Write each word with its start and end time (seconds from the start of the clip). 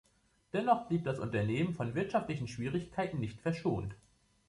Dennoch 0.53 0.87
blieb 0.87 1.03
das 1.03 1.19
Unternehmen 1.19 1.75
von 1.75 1.93
wirtschaftlichen 1.93 2.47
Schwierigkeiten 2.47 3.19
nicht 3.19 3.39
verschont. 3.39 3.93